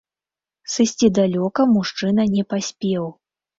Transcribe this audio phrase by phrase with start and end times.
[0.75, 3.09] Сысці далёка мужчына не паспеў.